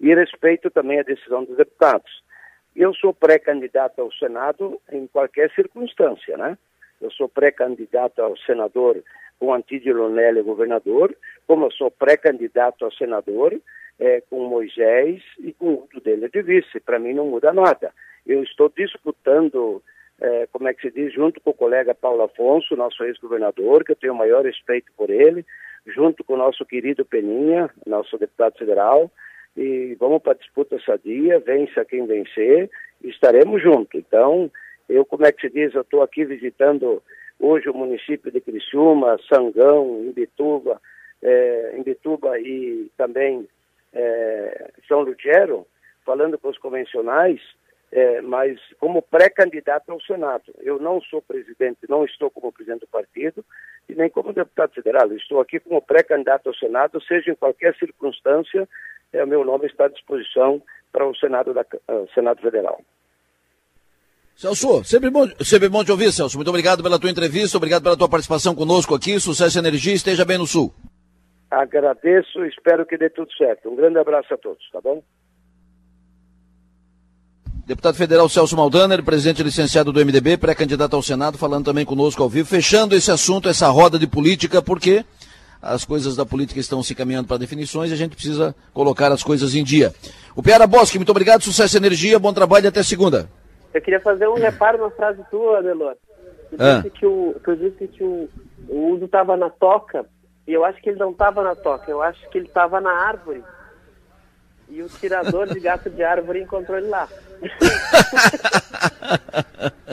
[0.00, 2.22] e respeito também a decisão dos deputados.
[2.74, 6.56] Eu sou pré-candidato ao Senado em qualquer circunstância, né?
[7.00, 9.02] Eu sou pré-candidato ao senador
[9.38, 11.14] com Antídio Lonelli governador,
[11.46, 13.58] como eu sou pré-candidato a senador
[13.98, 16.80] é, com Moisés e com o dele de vice.
[16.80, 17.92] Para mim não muda nada.
[18.26, 19.82] Eu estou disputando,
[20.20, 23.92] é, como é que se diz, junto com o colega Paulo Afonso, nosso ex-governador, que
[23.92, 25.46] eu tenho o maior respeito por ele,
[25.86, 29.10] junto com o nosso querido Peninha, nosso deputado federal,
[29.58, 32.70] e vamos para a disputa sadia, vence a quem vencer,
[33.02, 34.00] estaremos juntos.
[34.00, 34.48] Então,
[34.88, 37.02] eu, como é que se diz, eu estou aqui visitando
[37.40, 40.80] hoje o município de Criciúma, Sangão, Imbituba,
[41.20, 43.48] é, Imbituba e também
[43.92, 45.66] é, São Lugero,
[46.06, 47.40] falando com os convencionais,
[47.90, 50.54] é, mas como pré-candidato ao Senado.
[50.60, 53.44] Eu não sou presidente, não estou como presidente do partido
[53.88, 55.10] e nem como deputado federal.
[55.14, 58.68] estou aqui como pré-candidato ao Senado, seja em qualquer circunstância,
[59.12, 62.80] é, o meu nome está à disposição para o Senado, da, uh, Senado Federal.
[64.34, 66.36] Celso, sempre bom, sempre bom te ouvir, Celso.
[66.36, 69.18] Muito obrigado pela tua entrevista, obrigado pela tua participação conosco aqui.
[69.18, 70.72] Sucesso e energia, esteja bem no Sul.
[71.50, 73.68] Agradeço, espero que dê tudo certo.
[73.68, 75.02] Um grande abraço a todos, tá bom?
[77.66, 82.28] Deputado Federal Celso Maldaner, presidente licenciado do MDB, pré-candidato ao Senado, falando também conosco ao
[82.28, 85.04] vivo, fechando esse assunto, essa roda de política, porque
[85.60, 89.22] as coisas da política estão se caminhando para definições e a gente precisa colocar as
[89.22, 89.92] coisas em dia.
[90.34, 93.28] O Piara Bosque, muito obrigado, sucesso e energia, bom trabalho e até segunda.
[93.74, 95.96] Eu queria fazer um reparo na frase tua, Adelor.
[96.50, 96.76] Tu ah.
[96.76, 98.28] disse que o, tu disse que o,
[98.68, 100.06] o uso estava na toca,
[100.46, 102.90] e eu acho que ele não estava na toca, eu acho que ele estava na
[102.90, 103.42] árvore.
[104.70, 107.08] E o tirador de gato de árvore encontrou ele lá.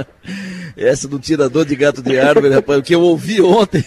[0.75, 3.83] Essa do tirador de gato de árvore, rapaz, o que eu ouvi ontem.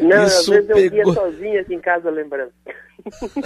[0.00, 0.90] Não, Isso às vezes eu pegou...
[0.90, 2.52] via sozinho aqui em casa lembrando.